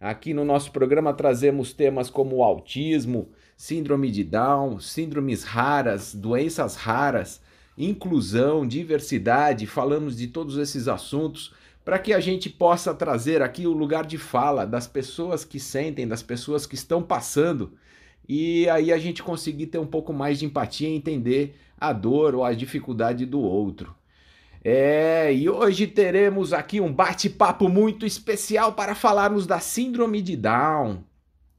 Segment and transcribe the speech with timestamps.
[0.00, 7.42] Aqui no nosso programa trazemos temas como autismo, síndrome de Down, síndromes raras, doenças raras,
[7.76, 11.52] inclusão, diversidade, falamos de todos esses assuntos
[11.84, 16.08] para que a gente possa trazer aqui o lugar de fala das pessoas que sentem,
[16.08, 17.72] das pessoas que estão passando,
[18.26, 22.34] e aí a gente conseguir ter um pouco mais de empatia e entender a dor
[22.34, 23.94] ou a dificuldade do outro.
[24.66, 31.04] É, e hoje teremos aqui um bate-papo muito especial para falarmos da síndrome de Down.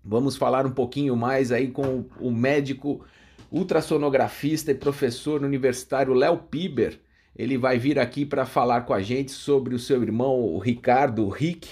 [0.03, 3.06] Vamos falar um pouquinho mais aí com o médico
[3.52, 7.00] ultrassonografista e professor universitário Léo Piber,
[7.35, 11.25] ele vai vir aqui para falar com a gente sobre o seu irmão, o Ricardo,
[11.25, 11.69] o Rick,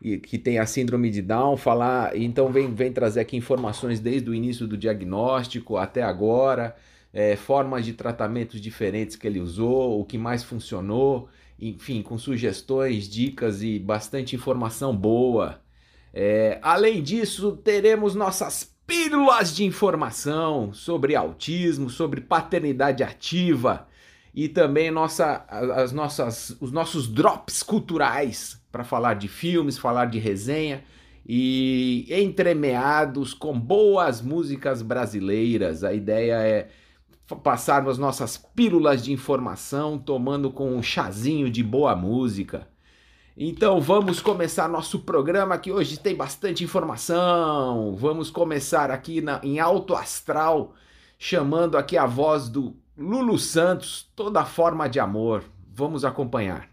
[0.00, 4.34] que tem a síndrome de Down, falar, então vem, vem trazer aqui informações desde o
[4.34, 6.76] início do diagnóstico até agora,
[7.12, 13.08] é, formas de tratamentos diferentes que ele usou, o que mais funcionou, enfim, com sugestões,
[13.08, 15.60] dicas e bastante informação boa.
[16.14, 23.88] É, além disso, teremos nossas pílulas de informação sobre autismo, sobre paternidade ativa,
[24.34, 30.18] e também nossa, as nossas, os nossos drops culturais para falar de filmes, falar de
[30.18, 30.84] resenha
[31.26, 35.84] e entremeados com boas músicas brasileiras.
[35.84, 36.68] A ideia é
[37.42, 42.66] passarmos nossas pílulas de informação tomando com um chazinho de boa música.
[43.36, 47.94] Então vamos começar nosso programa que hoje tem bastante informação.
[47.94, 50.74] Vamos começar aqui na, em alto astral,
[51.18, 55.44] chamando aqui a voz do Lulu Santos, toda forma de amor.
[55.72, 56.68] Vamos acompanhar.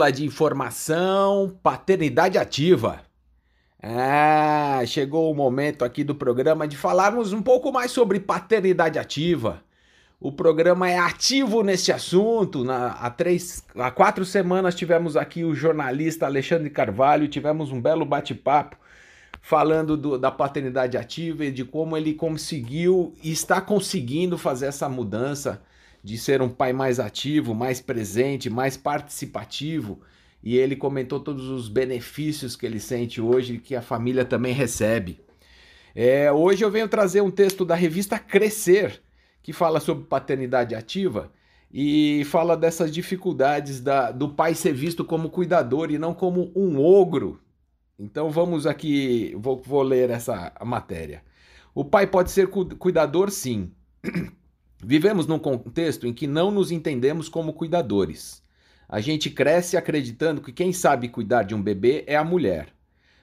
[0.00, 3.02] Pílula de informação, paternidade ativa.
[3.82, 9.62] Ah, chegou o momento aqui do programa de falarmos um pouco mais sobre paternidade ativa.
[10.18, 12.64] O programa é ativo nesse assunto.
[12.64, 18.06] Na, há, três, há quatro semanas tivemos aqui o jornalista Alexandre Carvalho, tivemos um belo
[18.06, 18.78] bate-papo
[19.42, 24.88] falando do, da paternidade ativa e de como ele conseguiu e está conseguindo fazer essa
[24.88, 25.60] mudança
[26.02, 30.00] de ser um pai mais ativo, mais presente, mais participativo.
[30.42, 34.54] E ele comentou todos os benefícios que ele sente hoje e que a família também
[34.54, 35.20] recebe.
[35.94, 39.02] É, hoje eu venho trazer um texto da revista Crescer,
[39.42, 41.30] que fala sobre paternidade ativa
[41.72, 46.78] e fala dessas dificuldades da, do pai ser visto como cuidador e não como um
[46.80, 47.40] ogro.
[47.98, 51.22] Então vamos aqui, vou, vou ler essa matéria.
[51.74, 53.72] O pai pode ser cuidador, sim.
[54.82, 58.42] Vivemos num contexto em que não nos entendemos como cuidadores.
[58.88, 62.68] A gente cresce acreditando que quem sabe cuidar de um bebê é a mulher.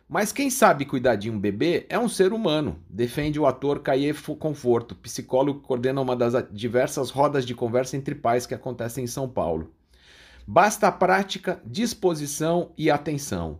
[0.07, 4.13] Mas quem sabe cuidar de um bebê é um ser humano, defende o ator Caie
[4.39, 9.07] Conforto, psicólogo que coordena uma das diversas rodas de conversa entre pais que acontecem em
[9.07, 9.73] São Paulo.
[10.47, 13.59] Basta a prática, disposição e atenção.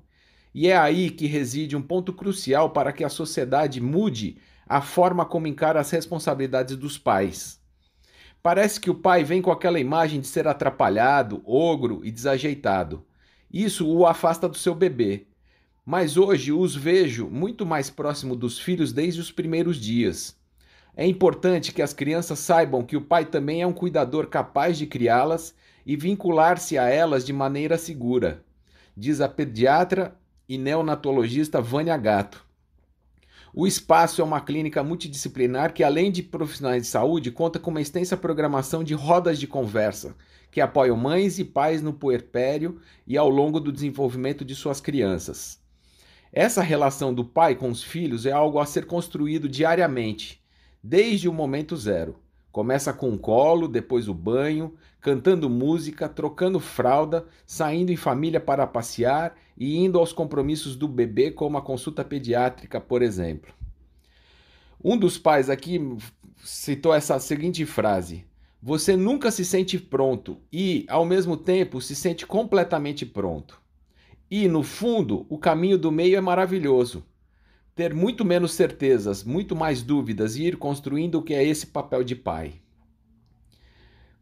[0.53, 5.25] E é aí que reside um ponto crucial para que a sociedade mude a forma
[5.25, 7.56] como encara as responsabilidades dos pais.
[8.47, 13.03] Parece que o pai vem com aquela imagem de ser atrapalhado, ogro e desajeitado.
[13.51, 15.27] Isso o afasta do seu bebê.
[15.85, 20.33] Mas hoje os vejo muito mais próximo dos filhos desde os primeiros dias.
[20.95, 24.87] É importante que as crianças saibam que o pai também é um cuidador capaz de
[24.87, 25.53] criá-las
[25.85, 28.45] e vincular-se a elas de maneira segura,
[28.95, 30.15] diz a pediatra
[30.47, 32.46] e neonatologista Vânia Gato.
[33.59, 37.81] O Espaço é uma clínica multidisciplinar que, além de profissionais de saúde, conta com uma
[37.81, 40.15] extensa programação de rodas de conversa,
[40.51, 45.59] que apoiam mães e pais no puerpério e ao longo do desenvolvimento de suas crianças.
[46.31, 50.39] Essa relação do pai com os filhos é algo a ser construído diariamente,
[50.83, 52.19] desde o momento zero.
[52.51, 58.67] Começa com o colo, depois o banho, cantando música, trocando fralda, saindo em família para
[58.67, 63.53] passear e indo aos compromissos do bebê, como a consulta pediátrica, por exemplo.
[64.83, 65.79] Um dos pais aqui
[66.43, 68.25] citou essa seguinte frase:
[68.61, 73.61] Você nunca se sente pronto e, ao mesmo tempo, se sente completamente pronto.
[74.29, 77.03] E, no fundo, o caminho do meio é maravilhoso.
[77.73, 82.03] Ter muito menos certezas, muito mais dúvidas e ir construindo o que é esse papel
[82.03, 82.55] de pai.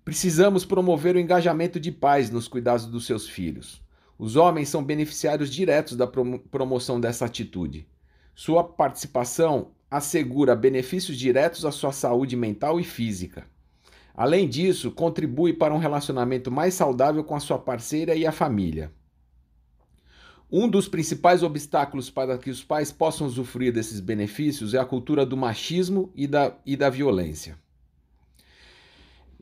[0.06, 3.82] Precisamos promover o engajamento de pais nos cuidados dos seus filhos.
[4.20, 7.88] Os homens são beneficiários diretos da promoção dessa atitude.
[8.36, 13.48] Sua participação assegura benefícios diretos à sua saúde mental e física.
[14.14, 18.92] Além disso, contribui para um relacionamento mais saudável com a sua parceira e a família.
[20.52, 25.26] Um dos principais obstáculos para que os pais possam usufruir desses benefícios é a cultura
[25.26, 27.58] do machismo e da, e da violência.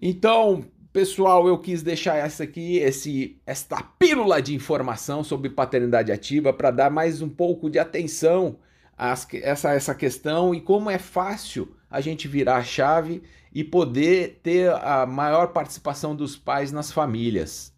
[0.06, 6.52] Então, pessoal, eu quis deixar essa aqui, esse, esta pílula de informação sobre paternidade ativa
[6.52, 8.60] para dar mais um pouco de atenção
[8.98, 14.42] a essa, essa questão e como é fácil a gente virar a chave e poder
[14.44, 17.74] ter a maior participação dos pais nas famílias.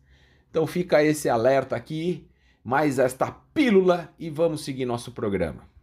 [0.49, 2.27] Então fica esse alerta aqui,
[2.63, 5.74] mais esta pílula e vamos seguir nosso programa.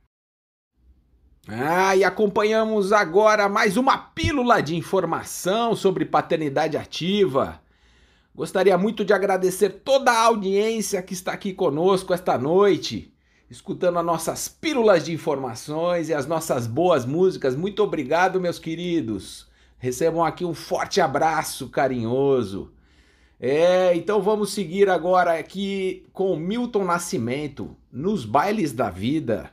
[1.49, 7.61] Ah, e acompanhamos agora mais uma pílula de informação sobre paternidade ativa.
[8.33, 13.13] Gostaria muito de agradecer toda a audiência que está aqui conosco esta noite,
[13.51, 17.57] escutando as nossas pílulas de informações e as nossas boas músicas.
[17.57, 19.49] Muito obrigado, meus queridos.
[19.79, 22.73] Recebam aqui um forte abraço carinhoso.
[23.41, 29.51] É, então vamos seguir agora aqui com Milton Nascimento, nos bailes da vida.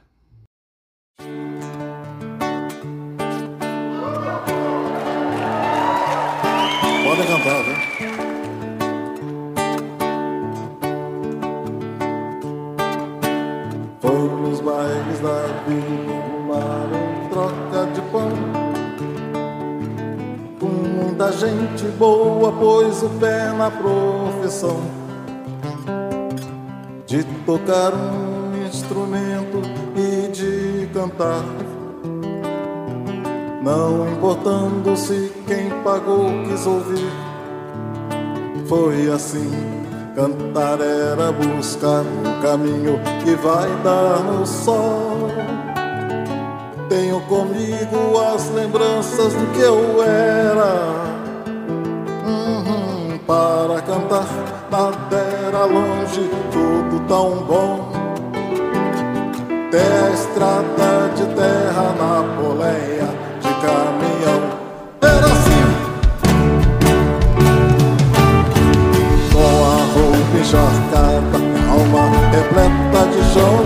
[7.10, 7.76] Pode cantar, viu?
[14.00, 14.12] Foi
[14.42, 18.30] nos bailes da vida arrumaram troca de pão.
[20.60, 24.80] Com muita gente boa pôs o pé na profissão.
[27.08, 29.64] De tocar um instrumento
[29.96, 31.44] e de cantar
[33.70, 37.12] não importando se quem pagou quis ouvir.
[38.68, 39.52] Foi assim,
[40.16, 45.30] cantar era buscar um caminho que vai dar no sol.
[46.90, 50.74] Tenho comigo as lembranças do que eu era.
[52.26, 54.28] Uhum, para cantar,
[54.72, 57.92] nada era longe, tudo tão bom.
[59.68, 62.99] Até a estrada de terra na poleia
[70.50, 71.38] encharcada,
[71.70, 73.60] alma repleta de chão.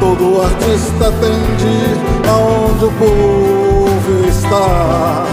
[0.00, 5.26] Todo artista tem de ir aonde o povo está.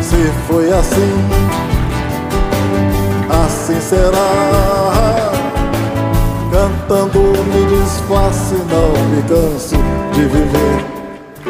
[0.00, 1.14] Se foi assim,
[3.44, 5.30] assim será.
[6.50, 9.76] Cantando me desface, não me canso
[10.12, 10.84] de viver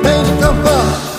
[0.03, 0.41] nem de.
[0.41, 1.12] Cantar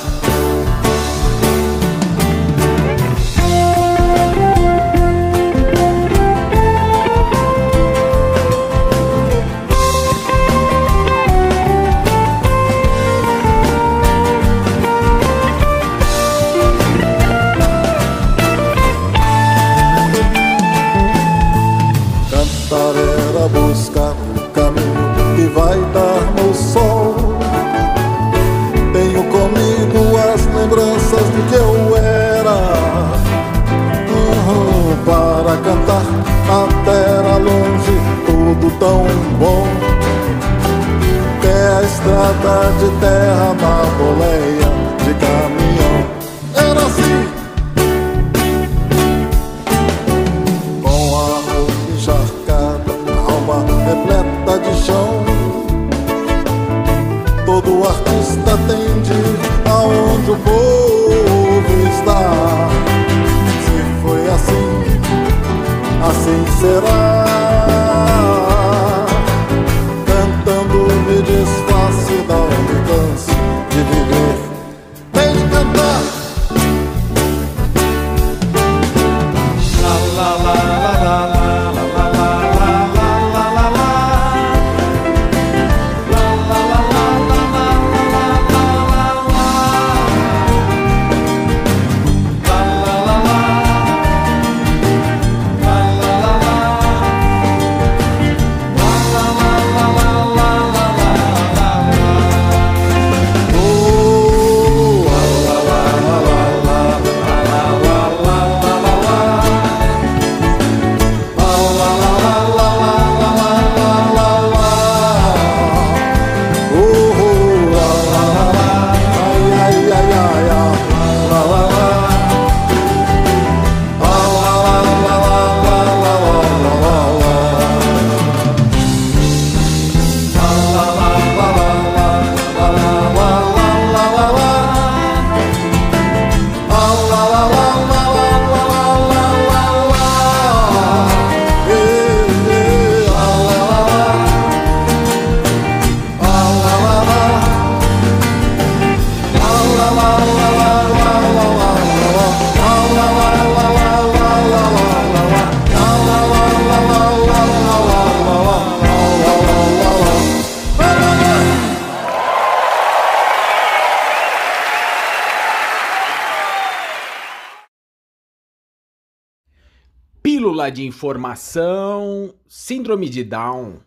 [170.69, 173.79] De informação: Síndrome de Down.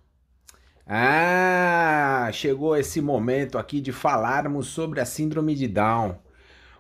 [0.86, 6.16] Ah, chegou esse momento aqui de falarmos sobre a Síndrome de Down.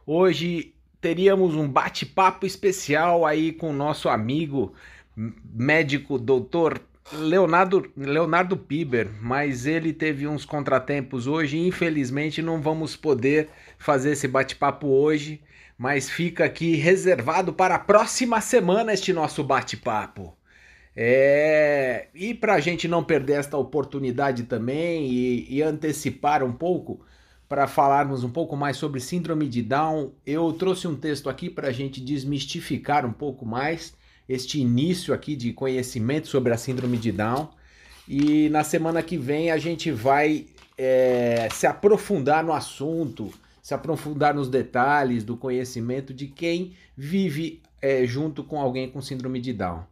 [0.06, 4.72] Hoje teríamos um bate-papo especial aí com o nosso amigo
[5.16, 6.80] médico doutor
[7.12, 13.48] Leonardo, Leonardo Piber, mas ele teve uns contratempos hoje e infelizmente não vamos poder
[13.78, 15.40] fazer esse bate-papo hoje
[15.78, 20.36] mas fica aqui reservado para a próxima semana este nosso bate-papo.
[20.96, 22.08] É...
[22.14, 27.04] E para a gente não perder esta oportunidade também e, e antecipar um pouco,
[27.48, 31.68] para falarmos um pouco mais sobre Síndrome de Down, eu trouxe um texto aqui para
[31.68, 33.94] a gente desmistificar um pouco mais
[34.28, 37.48] este início aqui de conhecimento sobre a Síndrome de Down.
[38.08, 43.32] E na semana que vem a gente vai é, se aprofundar no assunto,
[43.66, 49.40] se aprofundar nos detalhes do conhecimento de quem vive é, junto com alguém com síndrome
[49.40, 49.82] de Down.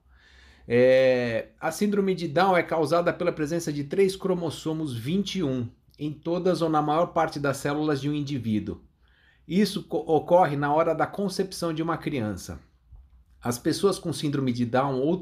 [0.68, 6.62] É, a síndrome de Down é causada pela presença de três cromossomos 21 em todas
[6.62, 8.80] ou na maior parte das células de um indivíduo.
[9.46, 12.60] Isso ocorre na hora da concepção de uma criança.
[13.42, 15.20] As pessoas com síndrome de Down ou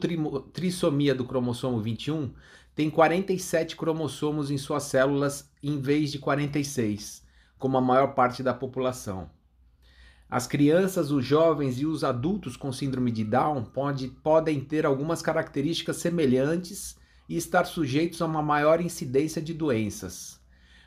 [0.52, 2.30] trissomia do cromossomo 21
[2.74, 7.21] têm 47 cromossomos em suas células em vez de 46
[7.62, 9.30] como a maior parte da população.
[10.28, 15.22] As crianças, os jovens e os adultos com síndrome de Down pode, podem ter algumas
[15.22, 16.98] características semelhantes
[17.28, 20.40] e estar sujeitos a uma maior incidência de doenças,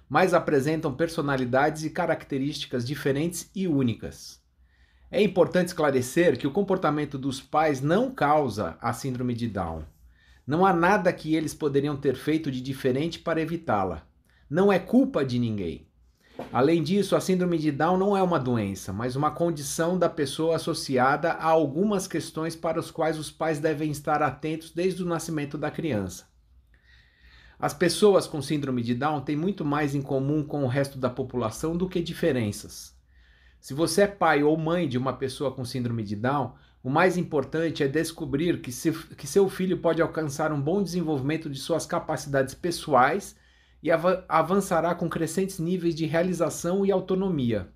[0.09, 4.43] mas apresentam personalidades e características diferentes e únicas.
[5.09, 9.83] É importante esclarecer que o comportamento dos pais não causa a síndrome de Down.
[10.45, 14.05] Não há nada que eles poderiam ter feito de diferente para evitá-la.
[14.49, 15.87] Não é culpa de ninguém.
[16.51, 20.55] Além disso, a síndrome de Down não é uma doença, mas uma condição da pessoa
[20.55, 25.57] associada a algumas questões para as quais os pais devem estar atentos desde o nascimento
[25.57, 26.25] da criança.
[27.57, 31.09] As pessoas com síndrome de Down têm muito mais em comum com o resto da
[31.09, 32.93] população do que diferenças.
[33.61, 37.17] Se você é pai ou mãe de uma pessoa com síndrome de Down, o mais
[37.17, 41.85] importante é descobrir que, se, que seu filho pode alcançar um bom desenvolvimento de suas
[41.85, 43.35] capacidades pessoais
[43.85, 47.69] e avançará com crescentes níveis de realização e autonomia.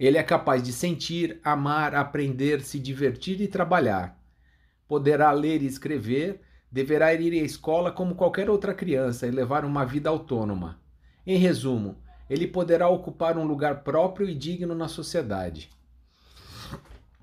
[0.00, 4.20] Ele é capaz de sentir, amar, aprender, se divertir e trabalhar.
[4.88, 6.40] Poderá ler e escrever,
[6.72, 10.80] deverá ir à escola como qualquer outra criança e levar uma vida autônoma.
[11.24, 15.70] Em resumo, ele poderá ocupar um lugar próprio e digno na sociedade.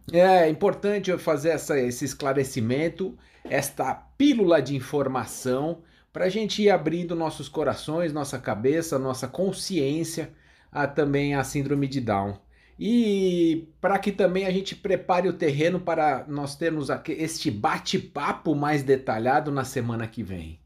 [0.09, 5.83] É importante eu fazer essa, esse esclarecimento, esta pílula de informação
[6.13, 10.31] para a gente ir abrindo nossos corações, nossa cabeça, nossa consciência
[10.71, 12.37] a também a síndrome de Down.
[12.79, 18.83] E para que também a gente prepare o terreno para nós termos este bate-papo mais
[18.83, 20.59] detalhado na semana que vem.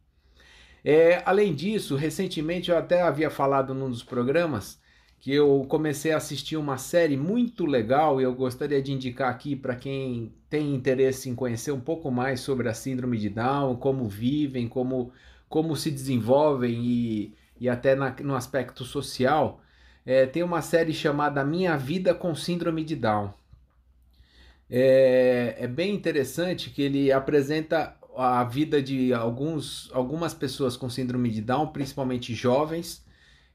[0.83, 4.79] É, além disso, recentemente eu até havia falado num dos programas
[5.19, 9.55] que eu comecei a assistir uma série muito legal e eu gostaria de indicar aqui
[9.55, 14.07] para quem tem interesse em conhecer um pouco mais sobre a síndrome de Down, como
[14.07, 15.11] vivem, como
[15.49, 19.61] como se desenvolvem e, e até na, no aspecto social,
[20.05, 23.33] é, tem uma série chamada Minha Vida com Síndrome de Down.
[24.69, 31.29] É, é bem interessante que ele apresenta a vida de alguns, algumas pessoas com síndrome
[31.29, 33.05] de Down, principalmente jovens,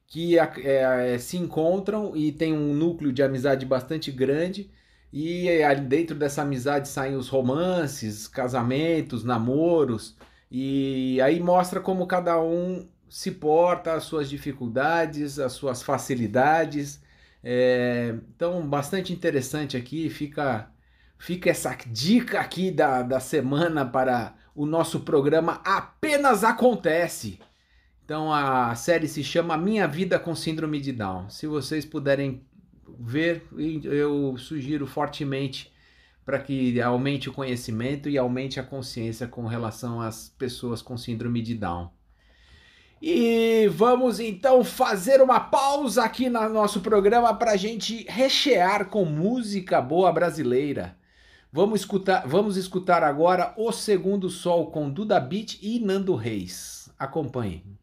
[0.06, 4.70] que é, se encontram e tem um núcleo de amizade bastante grande.
[5.12, 10.16] E ali dentro dessa amizade saem os romances, casamentos, namoros,
[10.54, 17.02] e aí mostra como cada um se porta, as suas dificuldades, as suas facilidades.
[17.42, 20.10] É, então, bastante interessante aqui.
[20.10, 20.70] Fica,
[21.16, 27.40] fica essa dica aqui da, da semana para o nosso programa Apenas Acontece.
[28.04, 31.30] Então, a série se chama Minha Vida com Síndrome de Down.
[31.30, 32.44] Se vocês puderem
[33.00, 33.46] ver,
[33.84, 35.71] eu sugiro fortemente
[36.24, 41.42] para que aumente o conhecimento e aumente a consciência com relação às pessoas com síndrome
[41.42, 41.90] de Down.
[43.00, 49.04] E vamos então fazer uma pausa aqui no nosso programa para a gente rechear com
[49.04, 50.96] música boa brasileira.
[51.52, 56.88] Vamos escutar, vamos escutar agora O Segundo Sol com Duda Beat e Nando Reis.
[56.96, 57.81] Acompanhe.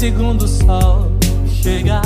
[0.00, 1.12] Segundo sol
[1.46, 2.00] chegar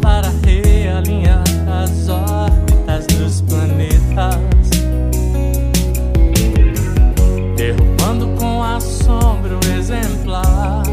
[0.00, 1.42] para realinhar
[1.82, 4.70] as órbitas dos planetas,
[7.56, 10.84] derrubando com assombro exemplar.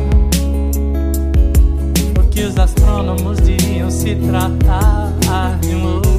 [2.20, 6.11] O que os astrônomos diriam se tratar de um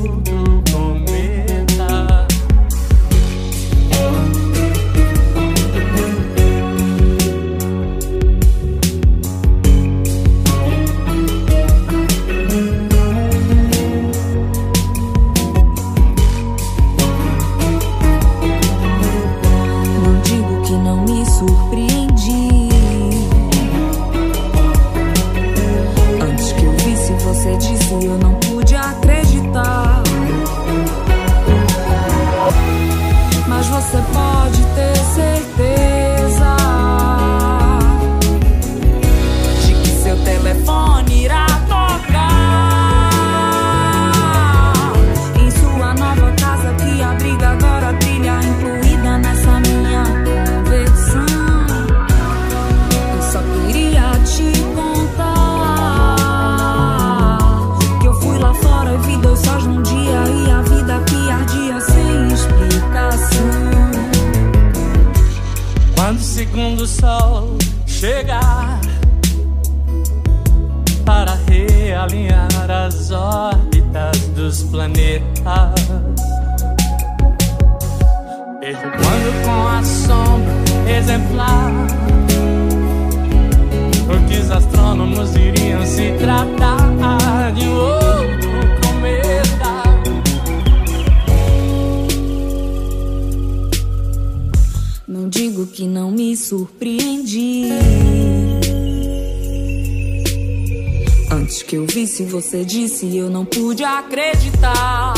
[102.03, 105.15] Visse, você disse, eu não pude acreditar.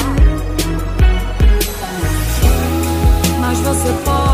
[3.41, 4.34] Mas você pode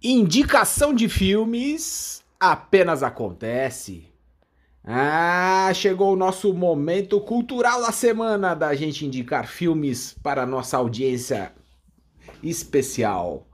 [0.00, 4.06] Indicação de filmes apenas acontece.
[4.84, 11.52] Ah, chegou o nosso momento cultural da semana da gente indicar filmes para nossa audiência
[12.40, 13.48] especial.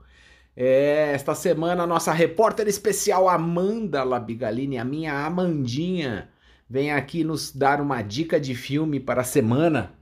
[0.55, 6.29] É, esta semana a nossa repórter especial Amanda Labigalini, a minha Amandinha,
[6.69, 9.94] vem aqui nos dar uma dica de filme para a semana.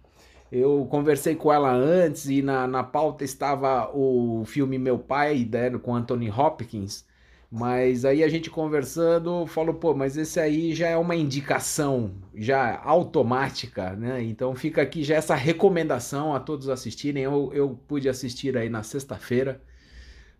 [0.55, 5.71] Eu conversei com ela antes e na, na pauta estava o filme Meu Pai, né,
[5.79, 7.05] com Anthony Hopkins.
[7.49, 12.79] Mas aí a gente conversando falou, pô, mas esse aí já é uma indicação já
[12.83, 14.21] automática, né?
[14.21, 17.23] Então fica aqui já essa recomendação a todos assistirem.
[17.23, 19.59] Eu, eu pude assistir aí na sexta-feira.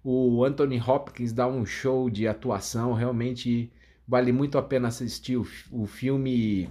[0.04, 3.72] O Anthony Hopkins dá um show de atuação, realmente
[4.08, 6.70] vale muito a pena assistir o, o filme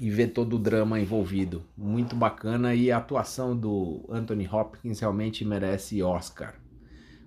[0.00, 1.64] e ver todo o drama envolvido.
[1.76, 6.54] Muito bacana e a atuação do Anthony Hopkins realmente merece Oscar.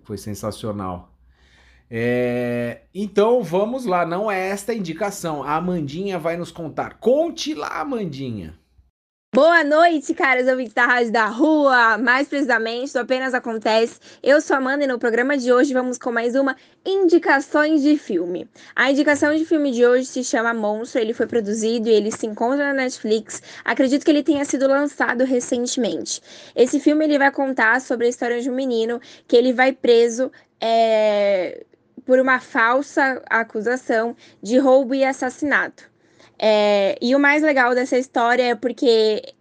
[0.03, 1.13] Foi sensacional.
[1.89, 5.43] É, então vamos lá, não é esta a indicação.
[5.43, 6.95] A Amandinha vai nos contar.
[6.99, 8.57] Conte lá, Amandinha.
[9.35, 13.99] Boa noite, caras ouvintes da Rádio da Rua, mais precisamente do Apenas Acontece.
[14.23, 17.97] Eu sou a Amanda e no programa de hoje vamos com mais uma Indicações de
[17.97, 18.49] Filme.
[18.73, 22.25] A indicação de filme de hoje se chama Monstro, ele foi produzido e ele se
[22.25, 23.43] encontra na Netflix.
[23.65, 26.21] Acredito que ele tenha sido lançado recentemente.
[26.55, 30.31] Esse filme ele vai contar sobre a história de um menino que ele vai preso
[30.59, 31.65] é,
[32.05, 35.96] por uma falsa acusação de roubo e assassinato.
[36.39, 39.33] É, e o mais legal dessa história é porque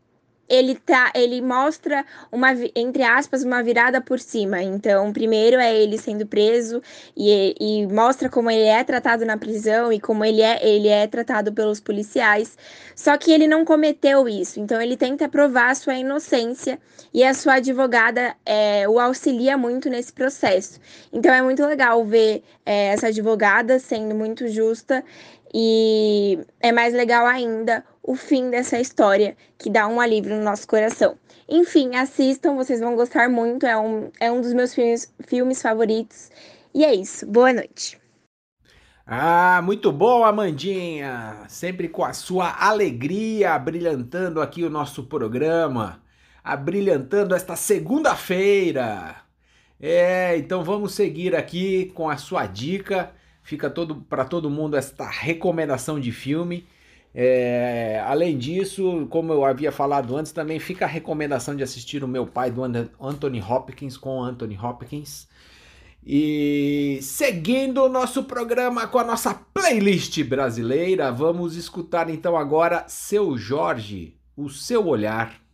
[0.48, 4.62] ele tá, ele mostra uma, entre aspas, uma virada por cima.
[4.62, 6.80] Então, primeiro é ele sendo preso
[7.16, 11.06] e, e, mostra como ele é tratado na prisão e como ele é, ele é
[11.06, 12.56] tratado pelos policiais.
[12.94, 14.60] Só que ele não cometeu isso.
[14.60, 16.78] Então, ele tenta provar sua inocência
[17.12, 20.80] e a sua advogada é, o auxilia muito nesse processo.
[21.12, 25.04] Então, é muito legal ver é, essa advogada sendo muito justa
[25.54, 30.66] e é mais legal ainda o fim dessa história, que dá um alívio no nosso
[30.66, 31.18] coração.
[31.48, 36.30] Enfim, assistam, vocês vão gostar muito, é um, é um dos meus filmes, filmes favoritos.
[36.74, 37.98] E é isso, boa noite.
[39.06, 41.44] Ah, muito bom, Amandinha!
[41.48, 46.02] Sempre com a sua alegria, brilhantando aqui o nosso programa,
[46.42, 49.16] abrilhantando esta segunda-feira.
[49.80, 53.12] É, então vamos seguir aqui com a sua dica.
[53.46, 56.66] Fica todo para todo mundo esta recomendação de filme.
[57.14, 62.08] É, além disso, como eu havia falado antes, também fica a recomendação de assistir o
[62.08, 65.28] meu pai do Anthony Hopkins com Anthony Hopkins.
[66.04, 73.38] E seguindo o nosso programa com a nossa playlist brasileira, vamos escutar então agora Seu
[73.38, 75.45] Jorge, o seu olhar.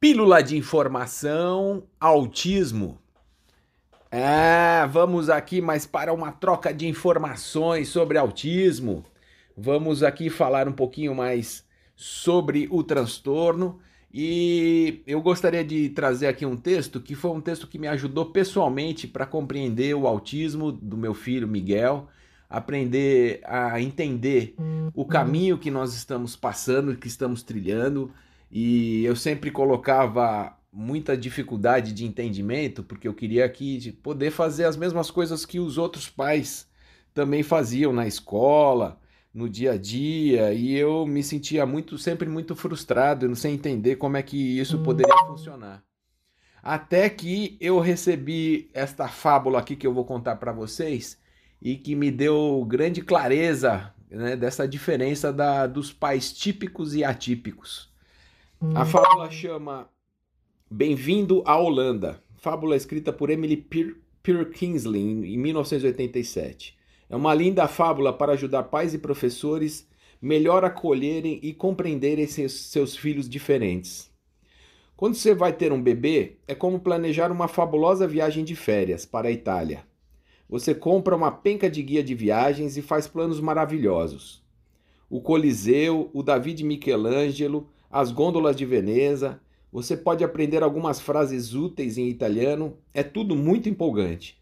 [0.00, 3.00] Pílula de informação, autismo.
[4.12, 9.04] Ah, vamos aqui mais para uma troca de informações sobre autismo.
[9.56, 11.66] Vamos aqui falar um pouquinho mais
[11.96, 13.80] sobre o transtorno
[14.14, 18.26] e eu gostaria de trazer aqui um texto que foi um texto que me ajudou
[18.26, 22.06] pessoalmente para compreender o autismo do meu filho Miguel,
[22.48, 24.54] aprender a entender
[24.94, 28.12] o caminho que nós estamos passando, que estamos trilhando,
[28.50, 34.76] e eu sempre colocava muita dificuldade de entendimento, porque eu queria aqui poder fazer as
[34.76, 36.68] mesmas coisas que os outros pais
[37.12, 39.00] também faziam na escola,
[39.32, 43.96] no dia a dia, e eu me sentia muito sempre muito frustrado, não sei entender
[43.96, 45.82] como é que isso poderia funcionar.
[46.62, 51.18] Até que eu recebi esta fábula aqui que eu vou contar para vocês
[51.62, 57.87] e que me deu grande clareza né, dessa diferença da, dos pais típicos e atípicos.
[58.74, 59.88] A fábula chama
[60.68, 62.20] Bem-vindo à Holanda.
[62.38, 66.76] Fábula escrita por Emily Peer, Peer Kingsley em 1987.
[67.08, 69.88] É uma linda fábula para ajudar pais e professores
[70.20, 74.10] melhor acolherem e compreenderem seus, seus filhos diferentes.
[74.96, 79.28] Quando você vai ter um bebê, é como planejar uma fabulosa viagem de férias para
[79.28, 79.86] a Itália.
[80.48, 84.42] Você compra uma penca de guia de viagens e faz planos maravilhosos.
[85.08, 89.40] O Coliseu, o Davi de Michelangelo, as gôndolas de Veneza,
[89.72, 94.38] você pode aprender algumas frases úteis em italiano, é tudo muito empolgante.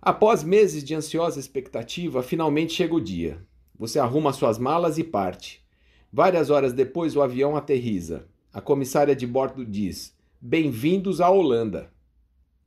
[0.00, 3.46] Após meses de ansiosa expectativa, finalmente chega o dia.
[3.78, 5.64] Você arruma suas malas e parte.
[6.12, 8.26] Várias horas depois, o avião aterriza.
[8.52, 11.92] A comissária de bordo diz: Bem-vindos à Holanda.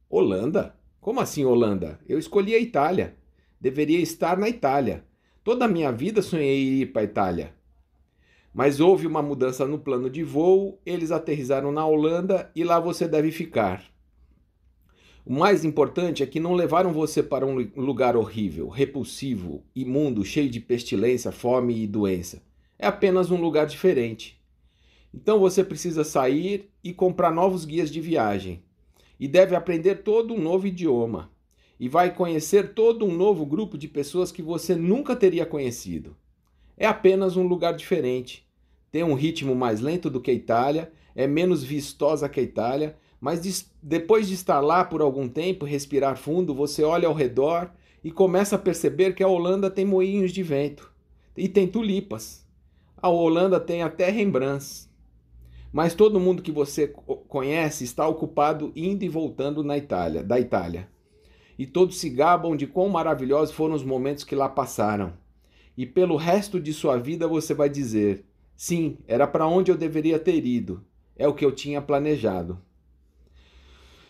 [0.10, 0.76] Holanda?
[1.02, 2.00] Como assim Holanda?
[2.08, 3.18] Eu escolhi a Itália.
[3.60, 5.04] Deveria estar na Itália.
[5.44, 7.54] Toda a minha vida sonhei ir para a Itália.
[8.54, 13.08] Mas houve uma mudança no plano de voo, eles aterrizaram na Holanda e lá você
[13.08, 13.84] deve ficar.
[15.26, 20.50] O mais importante é que não levaram você para um lugar horrível, repulsivo, imundo, cheio
[20.50, 22.44] de pestilência, fome e doença.
[22.78, 24.40] É apenas um lugar diferente.
[25.14, 28.64] Então você precisa sair e comprar novos guias de viagem.
[29.18, 31.32] E deve aprender todo um novo idioma.
[31.80, 36.16] E vai conhecer todo um novo grupo de pessoas que você nunca teria conhecido.
[36.76, 38.43] É apenas um lugar diferente.
[38.94, 42.96] Tem um ritmo mais lento do que a Itália, é menos vistosa que a Itália,
[43.20, 47.72] mas depois de estar lá por algum tempo, respirar fundo, você olha ao redor
[48.04, 50.94] e começa a perceber que a Holanda tem moinhos de vento
[51.36, 52.46] e tem tulipas.
[52.96, 54.88] A Holanda tem até Rembrandts.
[55.72, 56.90] Mas todo mundo que você
[57.28, 60.88] conhece está ocupado indo e voltando na Itália, da Itália.
[61.58, 65.14] E todos se gabam de quão maravilhosos foram os momentos que lá passaram.
[65.76, 68.24] E pelo resto de sua vida você vai dizer:
[68.56, 70.84] sim, era para onde eu deveria ter ido.
[71.16, 72.60] É o que eu tinha planejado.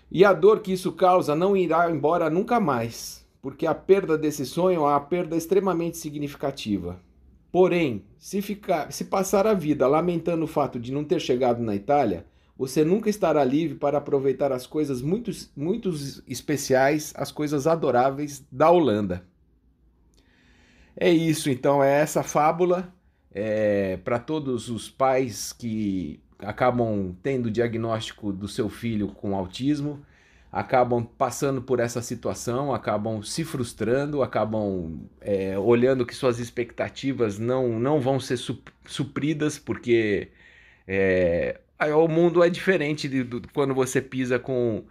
[0.09, 4.45] E a dor que isso causa não irá embora nunca mais, porque a perda desse
[4.45, 6.99] sonho é uma perda extremamente significativa.
[7.51, 11.75] Porém, se, ficar, se passar a vida lamentando o fato de não ter chegado na
[11.75, 12.25] Itália,
[12.57, 15.89] você nunca estará livre para aproveitar as coisas muito, muito
[16.27, 19.25] especiais, as coisas adoráveis da Holanda.
[20.95, 22.93] É isso, então, é essa fábula
[23.33, 30.05] é, para todos os pais que acabam tendo o diagnóstico do seu filho com autismo,
[30.51, 37.79] acabam passando por essa situação, acabam se frustrando, acabam é, olhando que suas expectativas não,
[37.79, 38.37] não vão ser
[38.85, 40.29] supridas, porque
[40.87, 41.59] é,
[41.95, 44.83] o mundo é diferente de, de, quando você pisa com,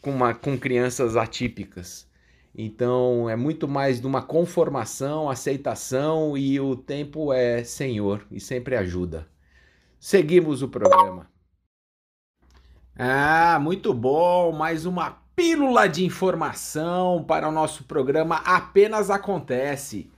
[0.00, 2.08] com, uma, com crianças atípicas.
[2.54, 8.76] Então é muito mais de uma conformação, aceitação e o tempo é Senhor e sempre
[8.76, 9.28] ajuda.
[9.98, 11.30] Seguimos o programa.
[12.96, 14.52] Ah, muito bom!
[14.52, 20.10] Mais uma pílula de informação para o nosso programa Apenas Acontece.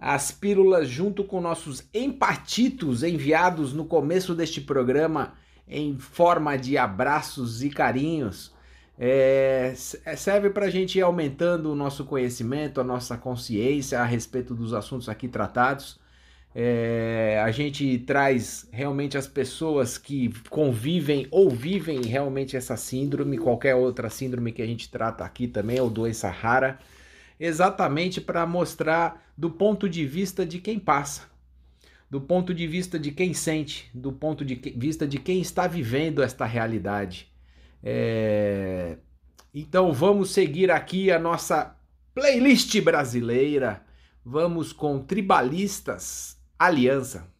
[0.00, 5.34] As pílulas, junto com nossos empatitos enviados no começo deste programa
[5.68, 8.53] em forma de abraços e carinhos,
[8.98, 14.54] é, serve para a gente ir aumentando o nosso conhecimento, a nossa consciência a respeito
[14.54, 15.98] dos assuntos aqui tratados
[16.54, 23.74] é, a gente traz realmente as pessoas que convivem ou vivem realmente essa síndrome, qualquer
[23.74, 26.78] outra síndrome que a gente trata aqui também, ou doença rara,
[27.40, 31.22] exatamente para mostrar do ponto de vista de quem passa,
[32.08, 36.22] do ponto de vista de quem sente, do ponto de vista de quem está vivendo
[36.22, 37.33] esta realidade.
[37.84, 38.96] É...
[39.52, 41.76] Então vamos seguir aqui a nossa
[42.14, 43.84] playlist brasileira.
[44.24, 47.33] Vamos com tribalistas aliança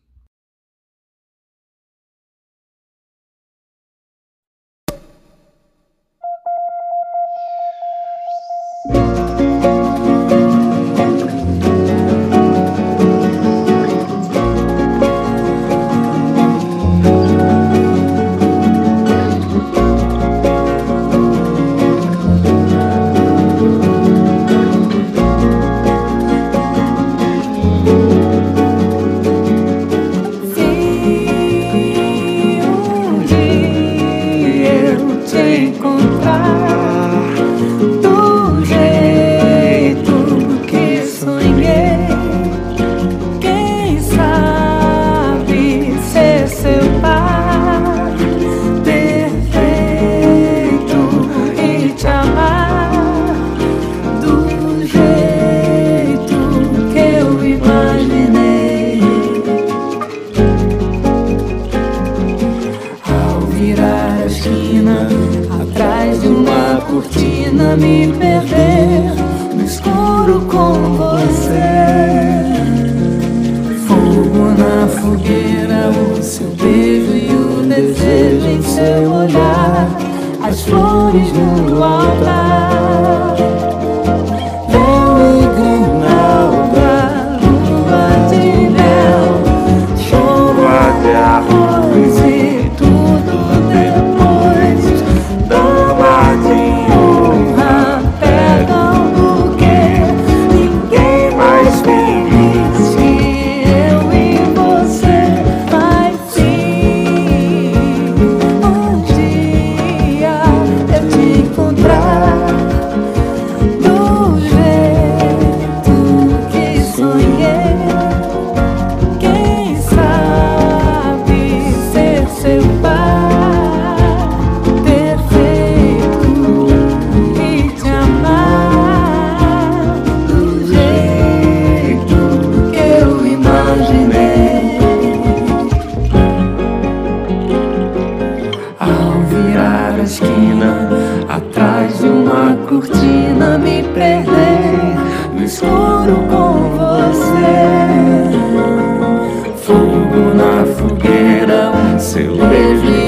[152.14, 153.03] soon.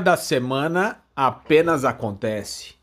[0.00, 2.74] Da semana apenas acontece.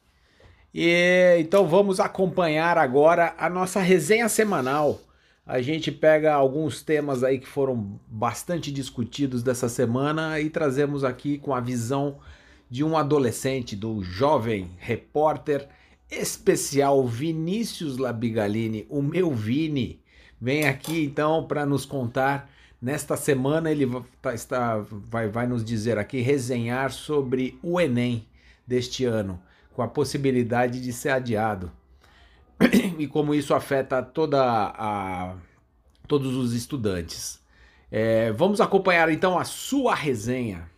[0.74, 5.02] E então vamos acompanhar agora a nossa resenha semanal.
[5.46, 11.38] A gente pega alguns temas aí que foram bastante discutidos dessa semana e trazemos aqui
[11.38, 12.18] com a visão
[12.70, 15.68] de um adolescente, do jovem repórter
[16.12, 20.02] especial Vinícius Labigalini, o meu Vini.
[20.40, 23.88] Vem aqui então para nos contar Nesta semana ele
[24.22, 28.28] tá- está, vai, vai nos dizer aqui, resenhar sobre o Enem
[28.68, 29.42] deste ano,
[29.74, 31.72] com a possibilidade de ser adiado.
[33.00, 35.36] e como isso afeta toda a,
[36.08, 37.42] todos os estudantes.
[37.90, 40.70] É, vamos acompanhar então a sua resenha.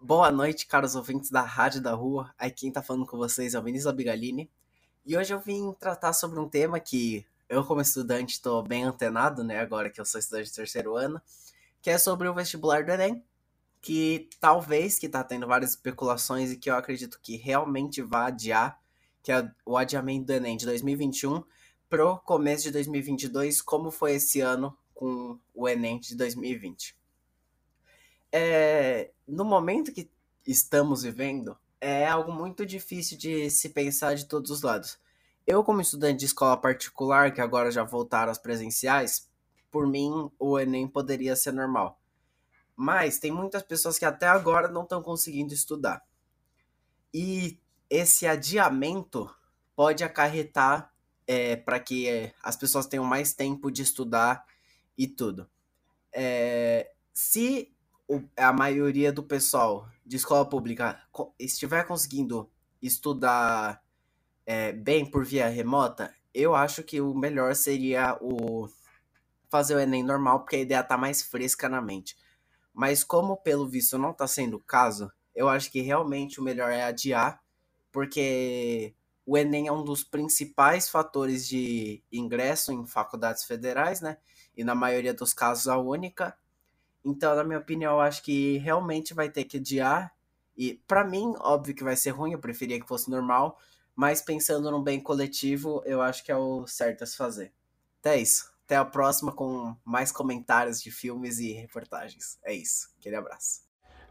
[0.00, 2.32] Boa noite, caros ouvintes da Rádio da Rua.
[2.38, 4.50] Aqui quem tá falando com vocês é o Vinícius Abigalini.
[5.04, 9.44] E hoje eu vim tratar sobre um tema que eu, como estudante, estou bem antenado,
[9.44, 9.58] né?
[9.58, 11.20] Agora que eu sou estudante de terceiro ano,
[11.82, 13.22] que é sobre o vestibular do Enem.
[13.80, 18.80] Que talvez, que tá tendo várias especulações e que eu acredito que realmente vai adiar,
[19.22, 21.44] que é o adiamento do Enem de 2021
[21.88, 26.96] pro começo de 2022, como foi esse ano com o Enem de 2020
[28.36, 30.10] é, no momento que
[30.44, 34.98] estamos vivendo, é algo muito difícil de se pensar de todos os lados.
[35.46, 39.28] Eu, como estudante de escola particular, que agora já voltaram às presenciais,
[39.70, 42.00] por mim, o Enem poderia ser normal.
[42.76, 46.02] Mas tem muitas pessoas que até agora não estão conseguindo estudar.
[47.12, 47.58] E
[47.90, 49.30] esse adiamento
[49.76, 50.92] pode acarretar
[51.64, 54.44] para que é, as pessoas tenham mais tempo de estudar
[54.96, 55.48] e tudo.
[56.12, 57.74] É, se
[58.08, 61.00] o- a maioria do pessoal de escola pública
[61.38, 62.50] estiver conseguindo
[62.82, 63.83] estudar
[64.46, 68.68] é, bem por via remota, eu acho que o melhor seria o
[69.48, 72.16] fazer o Enem normal, porque a ideia tá mais fresca na mente.
[72.72, 76.72] Mas como pelo visto não tá sendo o caso, eu acho que realmente o melhor
[76.72, 77.40] é adiar,
[77.92, 84.18] porque o Enem é um dos principais fatores de ingresso em faculdades federais, né?
[84.56, 86.36] E na maioria dos casos a única.
[87.04, 90.12] Então, na minha opinião, eu acho que realmente vai ter que adiar.
[90.56, 93.58] E pra mim, óbvio que vai ser ruim, eu preferia que fosse normal,
[93.94, 97.52] mas pensando no bem coletivo, eu acho que é o certo a se fazer.
[98.00, 98.52] Até isso.
[98.64, 102.38] Até a próxima com mais comentários de filmes e reportagens.
[102.44, 102.88] É isso.
[102.98, 103.60] Aquele abraço.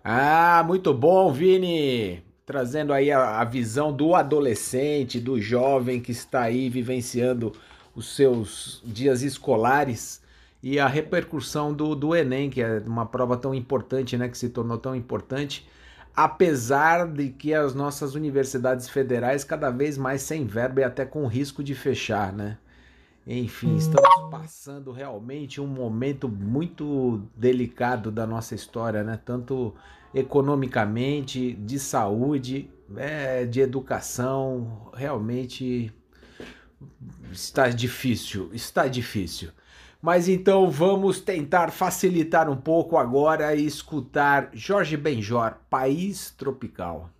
[0.03, 2.23] Ah, muito bom, Vini!
[2.45, 7.53] Trazendo aí a, a visão do adolescente, do jovem que está aí vivenciando
[7.95, 10.21] os seus dias escolares
[10.61, 14.29] e a repercussão do, do Enem, que é uma prova tão importante, né?
[14.29, 15.67] Que se tornou tão importante,
[16.15, 21.25] apesar de que as nossas universidades federais cada vez mais sem verba e até com
[21.27, 22.57] risco de fechar, né?
[23.25, 29.19] Enfim, estamos passando realmente um momento muito delicado da nossa história, né?
[29.23, 29.73] Tanto
[30.13, 35.91] economicamente, de saúde, é, de educação, realmente
[37.31, 39.49] está difícil, está difícil.
[40.03, 47.12] Mas então vamos tentar facilitar um pouco agora e escutar Jorge Benjor, País Tropical.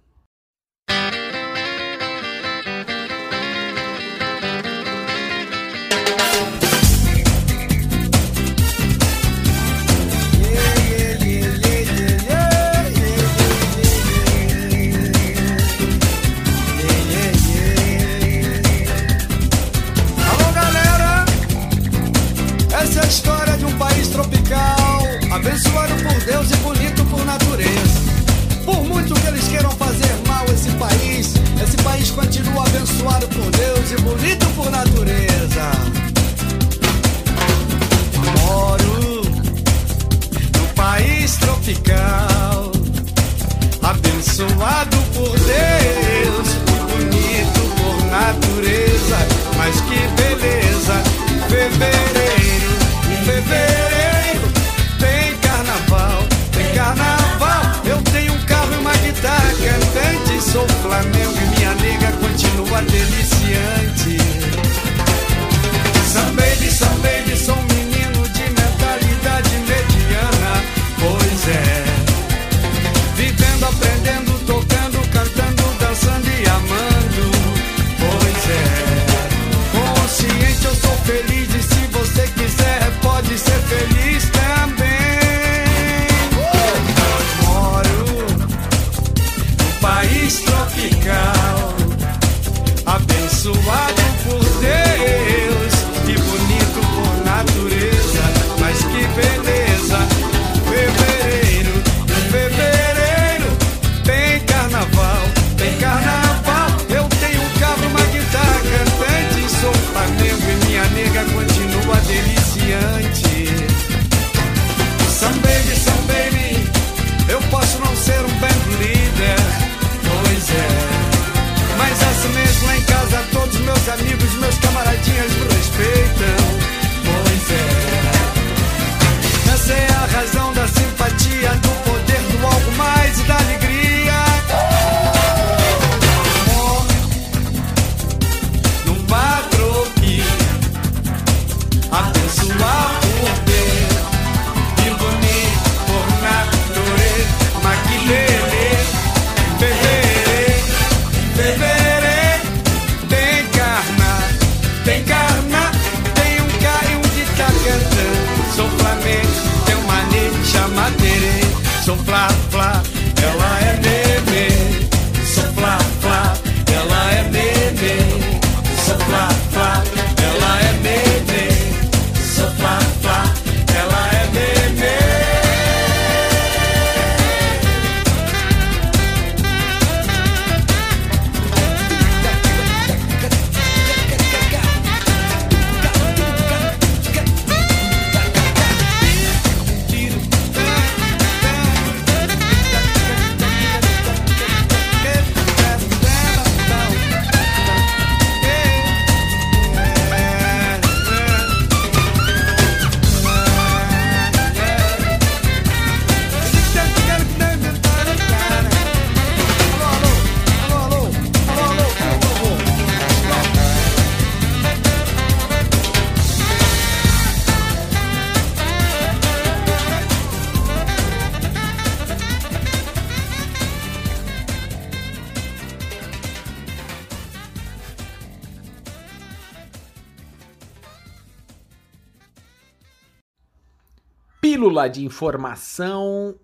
[234.88, 236.36] De informação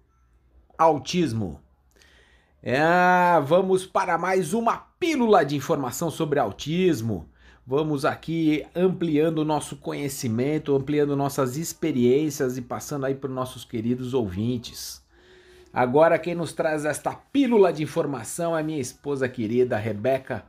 [0.77, 1.61] autismo.
[2.61, 2.81] É,
[3.45, 7.29] vamos para mais uma pílula de informação sobre autismo.
[7.65, 13.63] Vamos aqui ampliando o nosso conhecimento, ampliando nossas experiências e passando aí para os nossos
[13.63, 15.05] queridos ouvintes.
[15.71, 20.43] Agora quem nos traz esta pílula de informação é minha esposa querida Rebeca,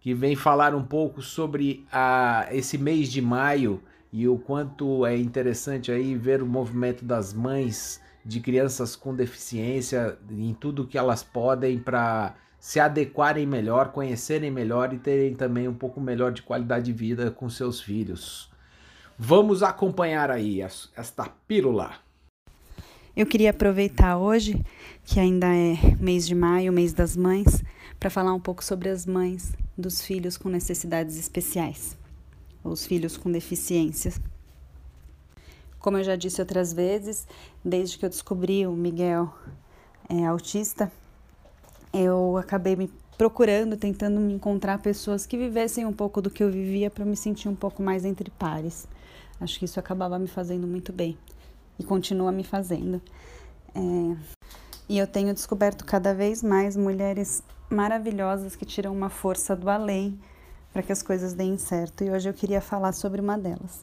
[0.00, 3.82] que vem falar um pouco sobre a, esse mês de maio
[4.16, 10.16] e o quanto é interessante aí ver o movimento das mães de crianças com deficiência
[10.30, 15.74] em tudo que elas podem para se adequarem melhor, conhecerem melhor e terem também um
[15.74, 18.50] pouco melhor de qualidade de vida com seus filhos.
[19.18, 21.96] Vamos acompanhar aí esta pílula.
[23.14, 24.64] Eu queria aproveitar hoje,
[25.04, 27.62] que ainda é mês de maio, mês das mães,
[28.00, 31.98] para falar um pouco sobre as mães dos filhos com necessidades especiais,
[32.68, 34.20] os filhos com deficiências.
[35.78, 37.26] Como eu já disse outras vezes,
[37.64, 39.32] desde que eu descobri o Miguel
[40.08, 40.90] é, autista,
[41.92, 46.50] eu acabei me procurando, tentando me encontrar pessoas que vivessem um pouco do que eu
[46.50, 48.86] vivia para me sentir um pouco mais entre pares.
[49.40, 51.16] Acho que isso acabava me fazendo muito bem
[51.78, 53.00] e continua me fazendo.
[53.74, 54.16] É,
[54.88, 60.18] e eu tenho descoberto cada vez mais mulheres maravilhosas que tiram uma força do além
[60.76, 62.04] para que as coisas deem certo.
[62.04, 63.80] E hoje eu queria falar sobre uma delas.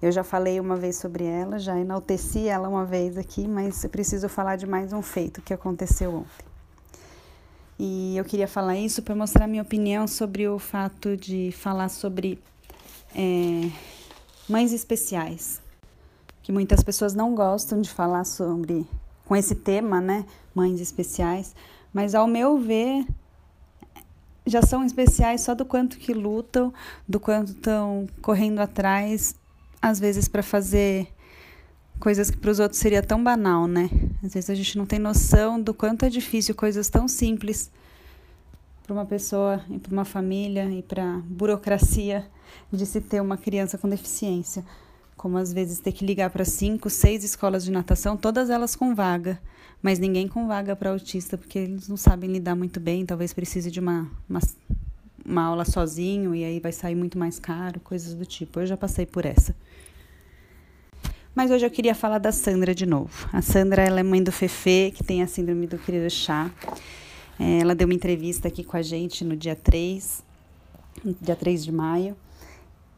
[0.00, 3.90] Eu já falei uma vez sobre ela, já enalteci ela uma vez aqui, mas eu
[3.90, 6.46] preciso falar de mais um feito que aconteceu ontem.
[7.78, 12.42] E eu queria falar isso para mostrar minha opinião sobre o fato de falar sobre
[13.14, 13.70] é,
[14.48, 15.60] mães especiais,
[16.42, 18.86] que muitas pessoas não gostam de falar sobre
[19.26, 20.24] com esse tema, né?
[20.54, 21.54] Mães especiais,
[21.92, 23.04] mas ao meu ver
[24.46, 26.72] já são especiais só do quanto que lutam,
[27.08, 29.34] do quanto estão correndo atrás
[29.80, 31.08] às vezes para fazer
[31.98, 33.90] coisas que para os outros seria tão banal, né?
[34.22, 37.70] Às vezes a gente não tem noção do quanto é difícil coisas tão simples
[38.82, 42.26] para uma pessoa e para uma família e para burocracia
[42.72, 44.64] de se ter uma criança com deficiência,
[45.16, 48.94] como às vezes ter que ligar para cinco, seis escolas de natação, todas elas com
[48.94, 49.40] vaga,
[49.82, 53.70] mas ninguém com vaga para autista porque eles não sabem lidar muito bem, talvez precise
[53.70, 54.40] de uma, uma
[55.24, 58.60] uma aula sozinho e aí vai sair muito mais caro, coisas do tipo.
[58.60, 59.54] Eu já passei por essa.
[61.34, 63.28] Mas hoje eu queria falar da Sandra de novo.
[63.32, 66.50] A Sandra ela é mãe do Fefe, que tem a síndrome do querido chá.
[67.40, 70.22] É, ela deu uma entrevista aqui com a gente no dia 3,
[71.20, 72.16] dia 3 de maio.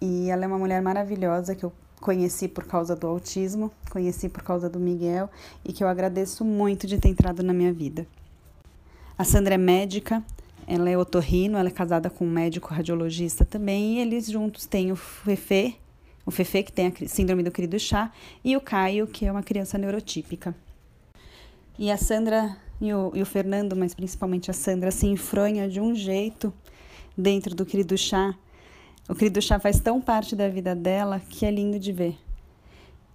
[0.01, 1.73] E ela é uma mulher maravilhosa que eu
[2.05, 5.31] conheci por causa do autismo, conheci por causa do Miguel
[5.65, 8.07] e que eu agradeço muito de ter entrado na minha vida.
[9.17, 10.23] A Sandra é médica,
[10.67, 14.93] ela é otorrino, ela é casada com um médico radiologista também, e eles juntos têm
[14.93, 15.79] o Fefe,
[16.27, 18.13] o Fefe, que tem a síndrome do querido chá,
[18.45, 20.55] e o Caio, que é uma criança neurotípica.
[21.79, 25.81] E a Sandra e o, e o Fernando, mas principalmente a Sandra, se enfronha de
[25.81, 26.53] um jeito
[27.17, 28.35] dentro do querido chá.
[29.09, 32.17] O querido chá faz tão parte da vida dela que é lindo de ver.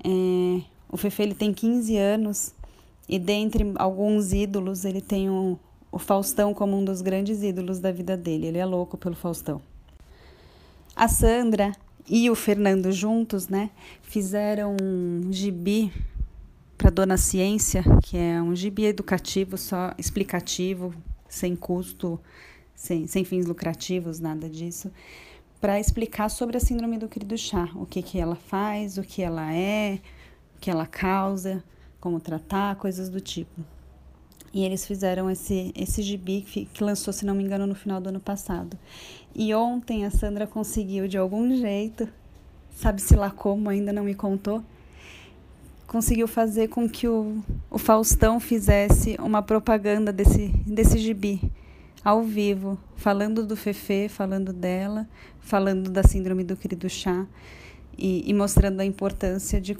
[0.03, 2.53] É, o Fefe ele tem 15 anos
[3.07, 5.57] e dentre alguns ídolos ele tem um,
[5.91, 8.47] o Faustão como um dos grandes ídolos da vida dele.
[8.47, 9.61] Ele é louco pelo Faustão.
[10.95, 11.71] A Sandra
[12.07, 13.69] e o Fernando juntos, né,
[14.01, 15.91] fizeram um gibi
[16.77, 20.93] para Dona Ciência, que é um gibi educativo, só explicativo,
[21.27, 22.19] sem custo,
[22.75, 24.91] sem, sem fins lucrativos, nada disso,
[25.59, 29.21] para explicar sobre a síndrome do querido chá, o que, que ela faz, o que
[29.21, 29.99] ela é,
[30.55, 31.63] o que ela causa,
[31.99, 33.61] como tratar, coisas do tipo.
[34.53, 38.09] E eles fizeram esse, esse gibi que, lançou, se não me engano, no final do
[38.09, 38.77] ano passado.
[39.35, 42.07] E ontem a Sandra conseguiu, de algum jeito,
[42.73, 44.63] sabe-se lá como, ainda não me contou,
[45.85, 51.51] conseguiu fazer com que o, o Faustão fizesse uma propaganda desse, desse gibi
[52.09, 55.07] ao vivo, falando do Fefe, falando dela,
[55.39, 57.27] falando da síndrome do querido chá
[57.95, 59.77] e, e mostrando a importância de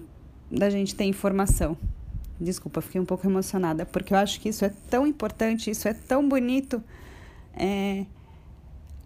[0.52, 1.76] da gente ter informação.
[2.40, 5.94] Desculpa, fiquei um pouco emocionada, porque eu acho que isso é tão importante, isso é
[5.94, 6.84] tão bonito.
[7.56, 8.06] É,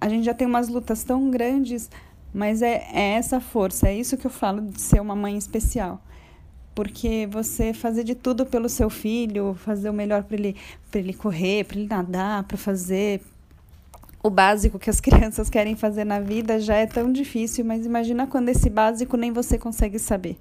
[0.01, 1.89] a gente já tem umas lutas tão grandes,
[2.33, 6.03] mas é, é essa força, é isso que eu falo de ser uma mãe especial.
[6.73, 10.55] Porque você fazer de tudo pelo seu filho, fazer o melhor para ele,
[10.93, 13.21] ele correr, para ele nadar, para fazer
[14.23, 18.25] o básico que as crianças querem fazer na vida já é tão difícil, mas imagina
[18.25, 20.37] quando esse básico nem você consegue saber.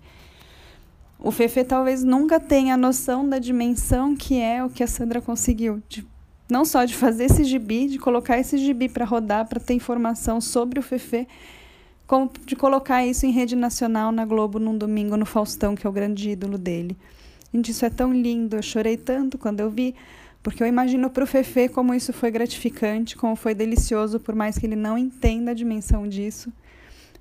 [1.18, 5.20] O Fefe talvez nunca tenha a noção da dimensão que é o que a Sandra
[5.20, 5.80] conseguiu.
[5.88, 6.04] De,
[6.48, 10.40] não só de fazer esse gibi, de colocar esse gibi para rodar, para ter informação
[10.40, 11.28] sobre o Fefe,
[12.12, 15.88] como de colocar isso em rede nacional na Globo num domingo no Faustão, que é
[15.88, 16.94] o grande ídolo dele.
[17.54, 18.54] Gente, isso é tão lindo.
[18.54, 19.94] Eu chorei tanto quando eu vi,
[20.42, 24.58] porque eu imagino para o Fefe como isso foi gratificante, como foi delicioso, por mais
[24.58, 26.52] que ele não entenda a dimensão disso,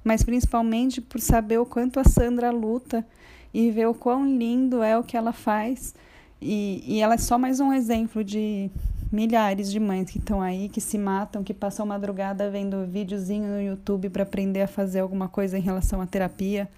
[0.03, 3.07] mas principalmente por saber o quanto a Sandra luta
[3.53, 5.95] e ver o quão lindo é o que ela faz.
[6.41, 8.69] E, e ela é só mais um exemplo de
[9.12, 13.62] milhares de mães que estão aí, que se matam, que passam madrugada vendo videozinho no
[13.62, 16.70] YouTube para aprender a fazer alguma coisa em relação à terapia,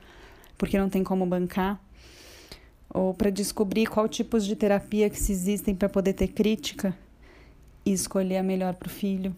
[0.58, 1.80] porque não tem como bancar,
[2.90, 6.96] ou para descobrir qual tipos de terapia que existem para poder ter crítica
[7.86, 9.36] e escolher a melhor para o filho.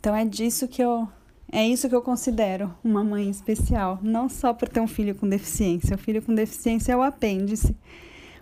[0.00, 1.08] Então é disso que eu
[1.52, 5.28] é isso que eu considero uma mãe especial, não só por ter um filho com
[5.28, 5.94] deficiência.
[5.94, 7.74] O filho com deficiência é o apêndice.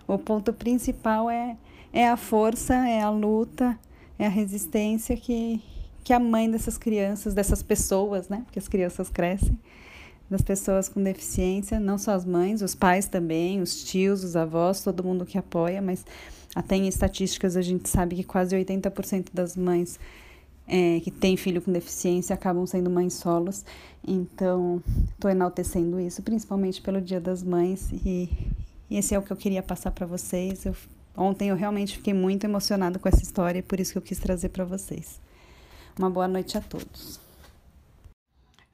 [0.07, 1.55] O ponto principal é,
[1.95, 3.79] é a força, é a luta,
[4.19, 5.61] é a resistência que,
[6.03, 8.41] que a mãe dessas crianças, dessas pessoas, né?
[8.43, 9.57] Porque as crianças crescem,
[10.29, 14.83] das pessoas com deficiência, não só as mães, os pais também, os tios, os avós,
[14.83, 16.05] todo mundo que apoia, mas
[16.53, 19.97] até em estatísticas a gente sabe que quase 80% das mães
[20.67, 23.63] é, que têm filho com deficiência acabam sendo mães solos.
[24.05, 24.83] Então,
[25.13, 27.89] estou enaltecendo isso, principalmente pelo Dia das Mães.
[28.05, 28.29] E,
[28.89, 30.65] e esse é o que eu queria passar para vocês.
[30.65, 30.75] Eu,
[31.15, 34.49] ontem eu realmente fiquei muito emocionada com essa história, por isso que eu quis trazer
[34.49, 35.19] para vocês.
[35.97, 37.19] Uma boa noite a todos.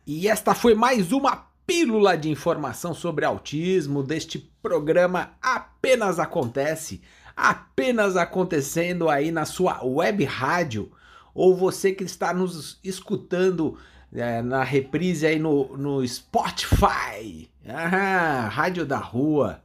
[0.05, 7.01] E esta foi mais uma pílula de informação sobre autismo deste programa Apenas Acontece,
[7.35, 10.91] apenas acontecendo aí na sua web rádio,
[11.33, 13.77] ou você que está nos escutando
[14.13, 19.63] é, na reprise aí no, no Spotify, ah, Rádio da Rua.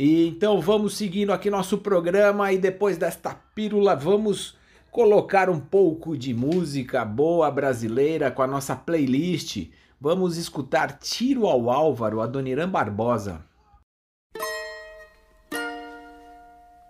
[0.00, 4.56] E então vamos seguindo aqui nosso programa e depois desta pílula vamos
[4.92, 9.68] colocar um pouco de música boa brasileira com a nossa playlist.
[10.00, 13.44] Vamos escutar Tiro ao Álvaro, Adoniran Barbosa.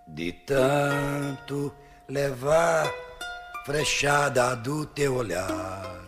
[0.07, 1.73] De tanto
[2.07, 2.93] levar
[3.65, 6.08] frechada do teu olhar.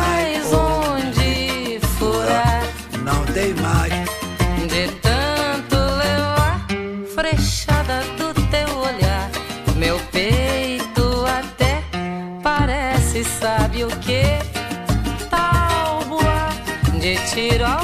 [17.51, 17.80] de tiro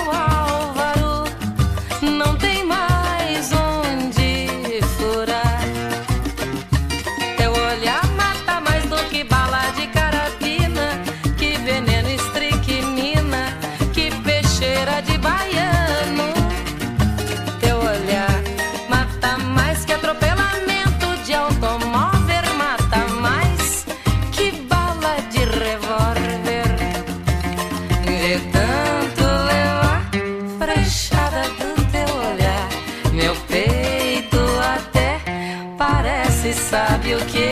[36.70, 37.49] sabe o que?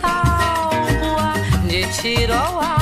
[0.00, 1.32] Tábua
[1.66, 2.81] de tiro ao álvaro,